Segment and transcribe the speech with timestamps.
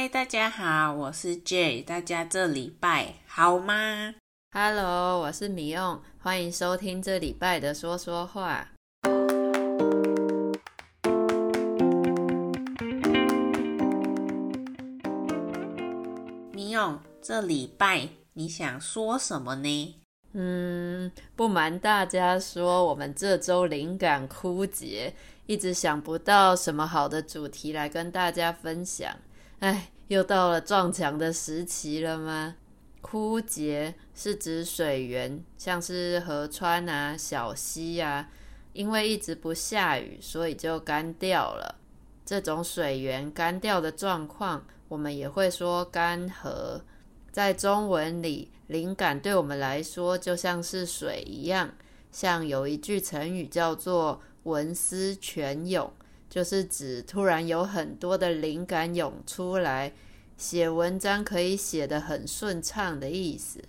[0.00, 4.14] 嗨，大家好，我是 Jay，大家这礼拜好吗
[4.50, 8.66] ？Hello，我是米用，欢迎收听这礼拜的说说话。
[16.54, 19.96] 米用，这礼拜你想说什么呢？
[20.32, 25.12] 嗯，不瞒大家说，我们这周灵感枯竭，
[25.44, 29.14] 一直想不到什么好的主题来跟大家分享。
[29.60, 32.56] 哎，又到了撞墙的时期了吗？
[33.02, 38.30] 枯竭是指水源，像是河川啊、小溪啊，
[38.72, 41.76] 因为一直不下雨，所以就干掉了。
[42.24, 46.80] 这种水源干掉的状况，我们也会说干涸。
[47.30, 51.70] 在中文里，灵感对我们来说就像是水一样，
[52.10, 55.92] 像有一句成语叫做“文思泉涌”。
[56.30, 59.92] 就是指突然有很多的灵感涌出来，
[60.38, 63.62] 写文章可以写得很顺畅的意思。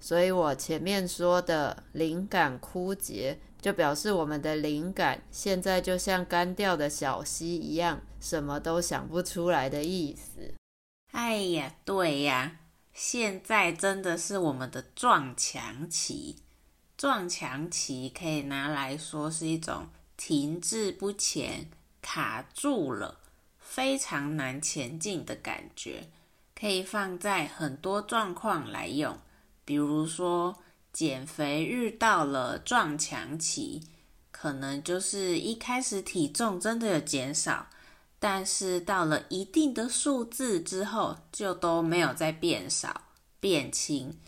[0.00, 10.54] 所以我前面说的灵感枯竭，就表示我们的灵感现在就像干掉的小溪一样，什么都想不出来的意思。
[11.12, 12.58] 哎呀，对呀，
[12.92, 16.36] 现在真的是我们的撞墙期。
[16.96, 21.70] 撞墙期可以拿来说是一种停滞不前。
[22.10, 23.20] 卡住了，
[23.58, 26.08] 非常难前进的感觉，
[26.58, 29.18] 可以放在很多状况来用。
[29.66, 30.56] 比如说，
[30.90, 33.82] 减肥遇到了撞墙期，
[34.30, 37.66] 可能就是一开始体重真的有减少，
[38.18, 43.02] 但是到了一定的数字之后，就都没有再变少、
[43.38, 44.18] 变轻。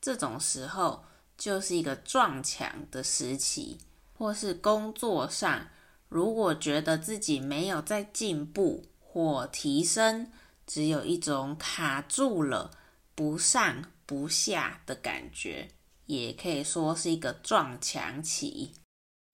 [0.00, 1.04] 这种时候
[1.36, 3.76] 就是一个撞墙的时期，
[4.16, 5.68] 或是工作上。
[6.16, 10.32] 如果觉得自己没有在进步或提升，
[10.66, 12.70] 只有一种卡住了、
[13.14, 15.68] 不上不下的感觉，
[16.06, 18.72] 也可以说是一个撞墙期。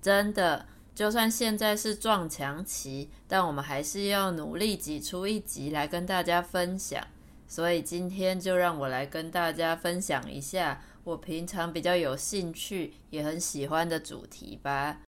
[0.02, 7.06] 真的，就算现在是撞墙期，但我们还是要努力挤出一集来跟大家分享。
[7.46, 15.02] 所以今天就让我来跟大家分享一下我平常比较有兴趣也很喜欢的主题吧。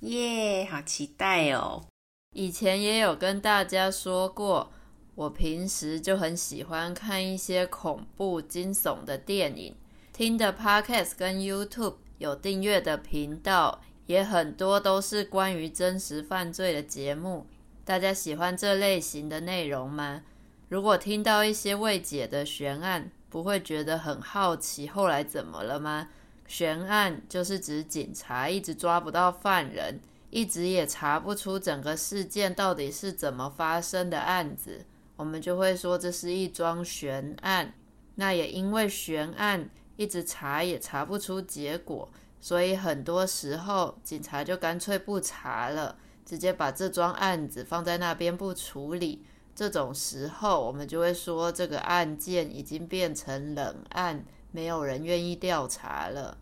[0.00, 1.86] 耶，好期待哦！
[2.34, 4.70] 以前也有跟大家说过，
[5.14, 9.74] 我平时就很喜欢看一些恐怖惊悚的电影，
[10.12, 17.46] 听的 Podcast 跟 YouTube 有订阅的频道也很多，都是关于真实犯罪的节目。
[17.82, 20.22] 大家喜欢这类型的内容吗？
[20.68, 26.08] 如果听到一些未解的悬案，不会觉得很好奇后来怎么了吗？
[26.46, 34.84] 悬案就是指警察一直抓不到犯人，一直也查不出整个事件到底是怎么发生的案子，
[35.16, 37.74] 我们就会说这是一桩悬案。
[38.14, 42.08] 那也因为悬案一直查也查不出结果，
[42.40, 49.24] 所以很多时候警察就干脆不查了，直接把这桩案子放在那边不处理。
[49.54, 54.24] 这种时候，我们就会说这个案件已经变成冷案。
[54.52, 56.38] 没有人愿意调查了。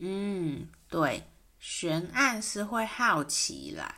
[0.00, 1.22] 嗯，对，
[1.58, 3.96] 悬案是会好奇啦，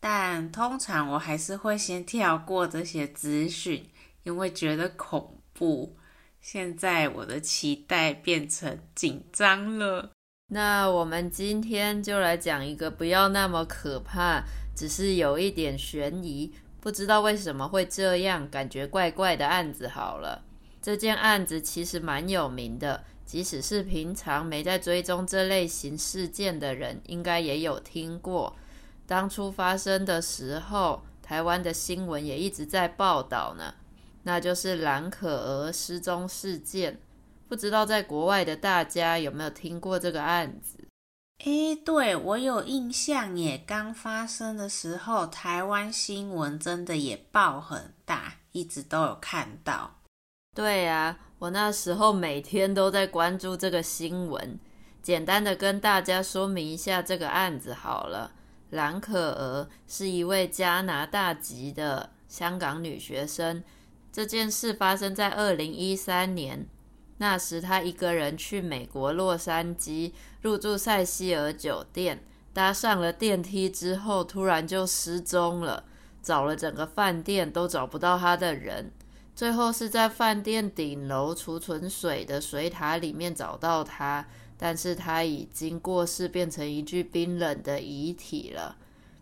[0.00, 3.88] 但通常我还是会先跳过这些资讯，
[4.24, 5.96] 因为觉得恐怖。
[6.40, 10.10] 现在我的期待变成紧张了。
[10.48, 14.44] 那我们今天就来讲一个不要那么可怕，
[14.76, 20.44] 只是有一点悬疑，不知道为什么会这样，感觉怪怪的案子好了。
[20.86, 28.54] 这件案子其实蛮有名的，即使是平常没在追踪这类型事件的人，应该也有听过。
[29.04, 33.74] 当初发生的时候，台湾的新闻也一直在报道呢。
[34.22, 37.00] 那就是蓝可儿失踪事件。
[37.48, 40.86] 不知道在国外的大家有没有听过这个案子？
[41.44, 43.60] 诶，对，我有印象耶。
[43.66, 49.95] 刚发生的时候，台湾新闻真的也报很大，一直都有看到。
[50.56, 54.58] 对啊，我那时候每天都在关注这个新闻。
[55.02, 58.32] 简单的跟大家说明一下这个案子好了。
[58.70, 63.62] 蓝可儿是一位加拿大籍的香港女学生。
[64.10, 66.66] 这件事发生在二零一三年，
[67.18, 72.24] 那时她一个人去美国洛杉矶，入住塞西尔酒店，
[72.54, 75.84] 搭上了电梯之后，突然就失踪了，
[76.22, 78.90] 找了整个饭店都找不到她的人。
[79.36, 88.74] 最后是在饭店顶楼储存水的水塔里面找到他，但是他已经过世，变成一具冰冷的遗体了。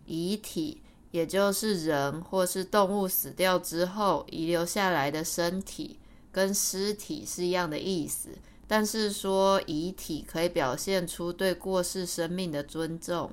[0.05, 0.81] 遗体
[1.11, 5.99] 也就是人或是动物死掉之后遗留下来的身体，
[6.31, 8.29] 跟尸体是一样的意思。
[8.67, 13.29] 但是说遗体可以表现出对过世生命的尊重。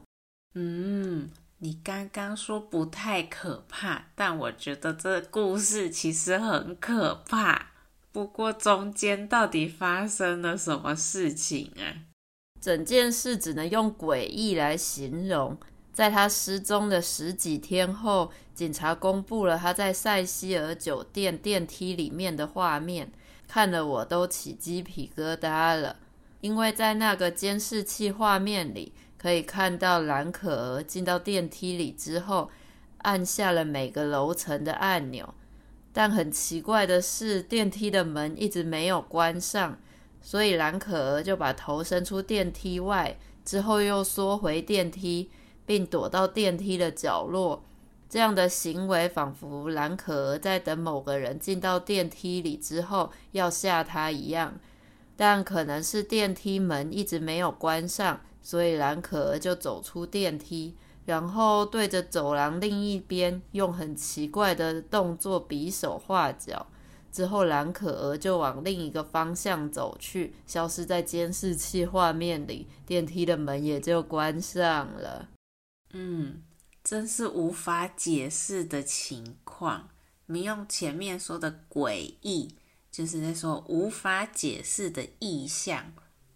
[0.54, 1.30] 嗯，
[1.64, 7.68] 你刚刚说不太可怕，但我觉得这故事其实很可怕。
[8.10, 12.02] 不过中间到底发生了什么事情啊？
[12.60, 15.56] 整件事只能用诡异来形容。
[15.92, 23.12] 在他失踪的十几天后，警察公布了他在塞西尔酒店电梯里面的画面，
[23.46, 25.94] 看得我都起鸡皮疙瘩了。
[26.40, 28.92] 因为在那个监视器画面里，
[29.22, 32.50] 可以看到蓝可儿进到电梯里之后，
[32.98, 35.32] 按下了每个楼层的按钮。
[35.92, 39.78] 但很奇怪的是，电梯的门一直没有关上，
[40.20, 45.30] 所以蓝可儿就把头伸出电梯外，之后又缩回电梯。
[45.64, 47.62] 并躲到电梯的角落，
[48.10, 54.58] 这样的行为仿佛蓝可儿在等某个人进到电梯里之后要吓他一样。
[55.16, 66.66] 但可能是电梯门一直没有关上，所以蓝可儿就走出电梯，然后对着走廊另一边用很奇怪的动作比手画脚。
[67.10, 75.28] 之后蓝可儿就往另一个方向走去，消失在监视器画面里，电梯的门也就关上了。
[75.92, 76.42] 嗯，
[76.82, 79.90] 真是无法解释的情况。
[80.26, 82.56] 你用前面说的诡异，
[82.90, 85.92] 就是在说无法解释的异象，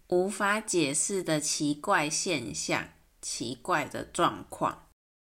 [0.09, 2.87] 无法解释的奇怪现象，
[3.21, 4.83] 奇怪的状况。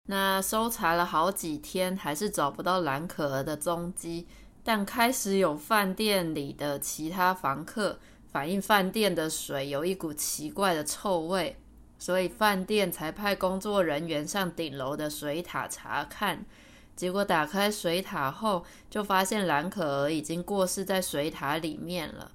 [0.08, 4.28] 那搜查了好几天，还是找不到蓝可儿的踪迹。
[4.62, 7.98] 但开始有饭店里的其他房客
[8.30, 11.56] 反映，饭店的水有一股奇怪的臭味。
[11.98, 16.46] 所以饭店才派工作人员上顶楼的水塔查看，
[16.94, 22.30] 结果打开水塔后，就发现蓝可儿已经过世在水塔里面了。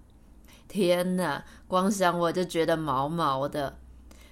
[0.68, 3.78] 天哪，光想我就觉得毛毛的。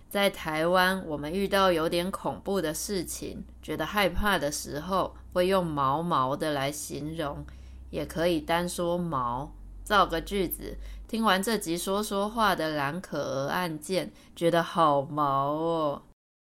[0.10, 7.44] 在台湾，我们遇到有点恐怖的事情，觉得害怕的时候，会用毛毛的来形容，
[7.90, 9.52] 也可以单说毛。
[9.84, 10.78] 造个句子。
[11.08, 16.02] 听完这集说说话的蓝可儿案件，觉得好毛哦。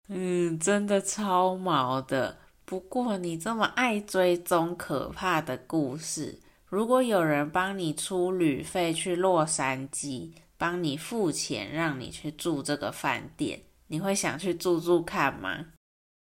[0.08, 2.38] 嗯，真的超毛的。
[2.64, 6.38] 不过你这么爱追踪可怕的故事，
[6.72, 15.66] 如果有人帮你出旅费去洛杉矶，帮你付钱让你去住这个饭店，你会想去住住看吗？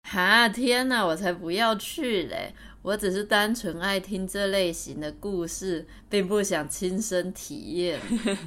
[0.03, 2.53] 哈，天哪，我才不要去嘞！
[2.83, 8.01] 我只是单纯爱听这类型的故事，并不想亲身体验。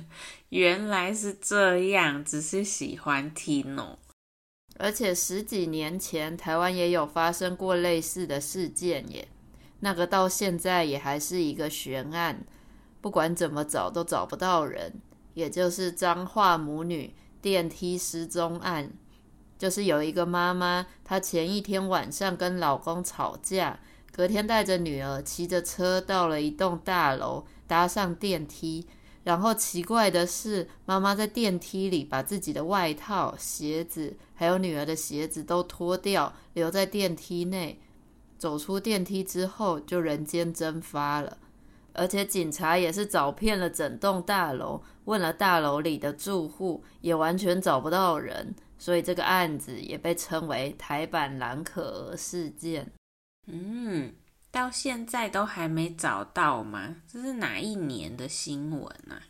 [0.50, 3.97] 原来是这样，只是喜欢听哦。
[4.77, 9.25] 而且十几年前，台湾也有发生过类似的事件耶。
[9.83, 12.45] 那个到现在也还是一个悬案，
[13.01, 14.94] 不管怎么找都找不到人。
[15.33, 18.94] 也就是张化母女电梯失踪案，
[19.57, 23.77] 就是有一个妈妈，她前一天晚上跟老公吵架。
[24.13, 28.88] 隔天带着女儿骑着车到了一栋大楼，搭上电梯，
[29.25, 37.81] 然后奇怪的是，妈妈在电梯里把自己的外套、鞋子，还有女儿的鞋子都脱掉，留在电梯内。
[38.43, 41.37] 走出电梯之后，就人间蒸发了。
[41.93, 48.53] 而且警察也是找遍了整栋大楼，问了大楼里的住户，也完全找不到人。
[48.77, 52.91] 所以这个案子也被称为台版蓝可儿事件。
[53.47, 54.13] 嗯，
[54.51, 56.97] 到现在都还没找到吗？
[57.07, 59.23] 这是哪一年的新闻啊？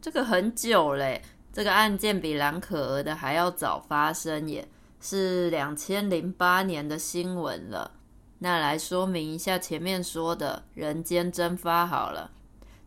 [0.00, 1.20] 这个很久嘞，
[1.52, 4.66] 这个案件比蓝可儿的还要早发生，也
[5.02, 7.98] 是两千零八年的新闻了。
[8.42, 12.32] 那来说明一下前面说的人间蒸发好了，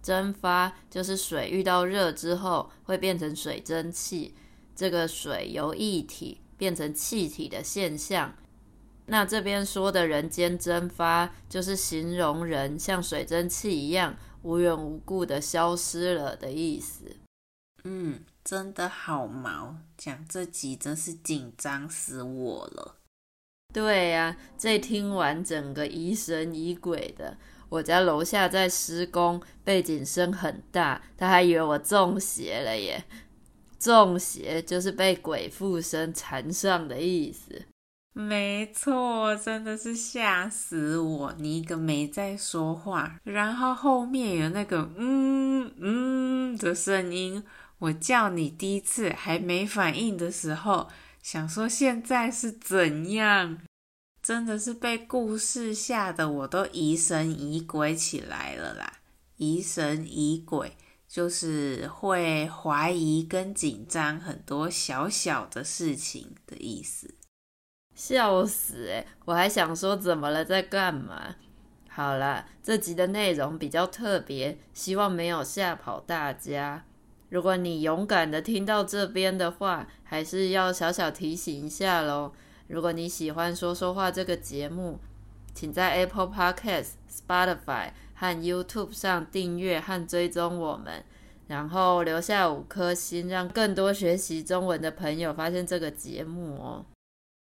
[0.03, 4.35] 蒸发就是水遇到热之后会变成水蒸气，
[4.75, 8.35] 这个水由液体变成气体的现象。
[9.05, 17.15] 那这边说的人间蒸发，就是形容人像水蒸气一样无缘无故的消失了的意思。
[17.85, 22.97] 嗯，真的好毛，讲这集真是紧张死我了。
[23.75, 27.35] 对呀、啊，这听完整个疑神疑鬼的。
[27.67, 33.03] 我家楼下在施工，背景声很大，他还以为我中邪了耶。
[33.77, 37.63] 中邪就是被鬼附身缠上的意思。
[38.13, 41.35] 没错，真的是吓死我！
[41.37, 47.43] 你一个没在说话，然后后面有那个嗯嗯的声音，
[47.79, 50.87] 我叫你第一次还没反应的时候，
[51.25, 53.57] 想说现在是怎样？
[54.21, 58.99] 真的是被故事吓得我都疑神疑鬼起来了啦！
[59.37, 60.77] 疑神疑鬼
[61.07, 67.15] 就是会怀疑跟紧张很多小小的事情的意思。
[67.95, 71.37] 笑死诶，我还想说怎么了，在干嘛？
[71.89, 76.85] 好啦，这集的内容比较特别，希望没有吓跑大家。
[77.29, 82.31] 如果你勇敢的听到这边的话，还是要小小提醒一下喽。
[82.67, 84.99] 如果你喜欢说说话这个节目，
[85.53, 91.03] 请在 Apple Podcast、Spotify 和 YouTube 上订阅和追踪我们，
[91.47, 96.85] 然后留下五颗星，让更多学习中文的朋友发现这个节目哦。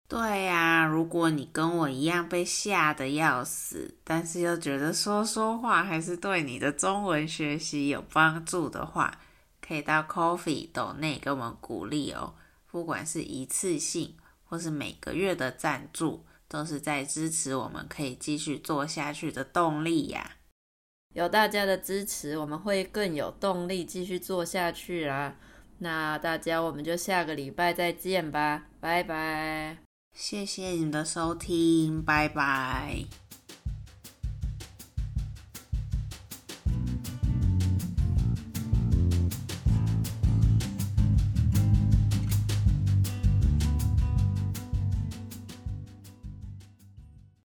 [0.08, 9.20] 对呀，如果你跟我一样被吓得要死，但是又觉得说说话还是对你的中文学习有帮助的话，
[9.70, 12.34] 可以到 Coffee 斗内给我们鼓励哦。
[12.66, 20.38] 不管是一次性或是每个月的赞助，都是在支持我们可以继续做下去的动力呀。
[21.14, 25.36] 有大家的支持，我们会更有动力继续做下去啦。
[25.78, 29.78] 那大家，我们就下个礼拜再见吧，拜拜。
[30.12, 33.04] 谢谢你的收听，拜拜。